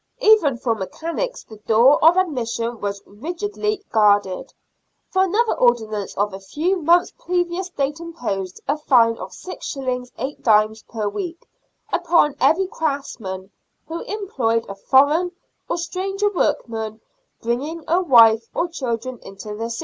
Even 0.21 0.57
for 0.57 0.73
mechanics 0.73 1.43
the 1.43 1.57
door 1.57 2.03
of 2.03 2.17
admission 2.17 2.81
was 2.81 3.03
rigidly 3.05 3.83
guarded, 3.91 4.51
for 5.11 5.21
another 5.21 5.55
ordinance 5.55 6.17
of 6.17 6.33
a 6.33 6.39
few 6.39 6.81
months 6.81 7.13
previous 7.19 7.69
date 7.69 7.99
imposed 7.99 8.59
a 8.67 8.79
fine 8.79 9.15
of 9.19 9.29
6s. 9.29 10.11
8d. 10.17 10.87
per 10.87 11.07
week 11.07 11.45
upon 11.93 12.33
every 12.41 12.65
craftsman 12.65 13.51
wha 13.87 13.99
employed 14.07 14.65
a 14.67 14.73
foreign 14.73 15.33
or 15.69 15.77
stranger 15.77 16.31
workman 16.31 16.99
bringing 17.39 17.83
a 17.87 18.01
wife 18.01 18.47
or 18.55 18.67
children 18.67 19.19
into 19.21 19.49
the 19.55 19.69
city. 19.69 19.79